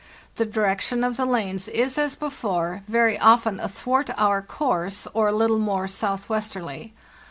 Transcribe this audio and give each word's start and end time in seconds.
The 0.37 0.47
direction 0.47 1.03
of 1.03 1.15
the 1.15 1.27
lanes 1.27 1.67
is, 1.67 1.95
as 1.95 2.15
before, 2.15 2.81
very 2.87 3.19
often 3.19 3.59
athwart 3.59 4.09
our 4.17 4.41
course, 4.41 5.07
or 5.13 5.27
a 5.27 5.31
little 5.31 5.59
more 5.59 5.87
southwesterly. 5.87 6.95